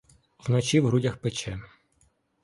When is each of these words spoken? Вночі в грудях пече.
Вночі 0.39 0.79
в 0.79 0.85
грудях 0.87 1.17
пече. 1.17 1.59